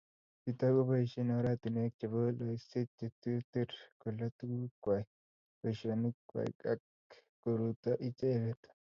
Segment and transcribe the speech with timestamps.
[0.41, 3.69] Chitok koboisye oratinweek chebo loiseet cheterter
[4.01, 5.03] kolaa tuguuk kwai,
[5.59, 6.79] boisionik kwai ak
[7.41, 8.61] koruto icheget.